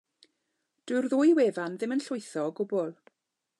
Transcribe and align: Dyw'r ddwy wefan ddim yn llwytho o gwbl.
Dyw'r 0.91 1.09
ddwy 1.11 1.35
wefan 1.41 1.77
ddim 1.83 1.95
yn 1.99 2.03
llwytho 2.07 2.47
o 2.49 2.57
gwbl. 2.61 2.93